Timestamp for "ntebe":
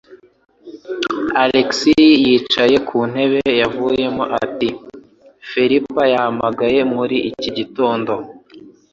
3.11-3.41